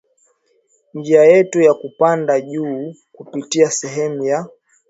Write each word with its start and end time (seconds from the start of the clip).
njia 0.93 1.23
yetu 1.23 1.61
ya 1.61 1.73
kupanda 1.73 2.41
juu 2.41 2.95
kupitia 3.11 3.71
sehemu 3.71 4.23
ya 4.25 4.49